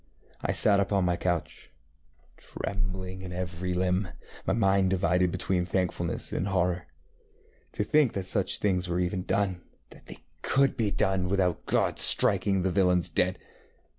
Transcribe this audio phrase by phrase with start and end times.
[0.41, 1.71] I sat up on my couch,
[2.35, 4.07] trembling in every limb,
[4.47, 6.87] my mind divided between thankfulness and horror.
[7.73, 9.61] To think that such things were ever doneŌĆöthat
[10.07, 13.43] they could be done without God striking the villains dead.